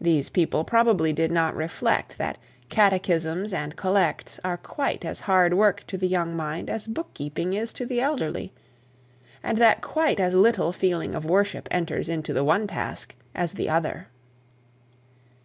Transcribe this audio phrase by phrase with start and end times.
[0.00, 5.98] (These people probably did not reflect that catechisms and collects are quite hard work to
[5.98, 8.52] the young mind as book keeping is to the elderly;
[9.42, 14.06] and that quite as little feeling of worship enters into one task as the other.)